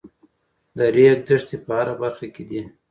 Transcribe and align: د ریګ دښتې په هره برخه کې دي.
د 0.77 0.79
ریګ 0.95 1.17
دښتې 1.27 1.57
په 1.65 1.71
هره 1.77 1.93
برخه 2.01 2.27
کې 2.35 2.43
دي. 2.49 2.61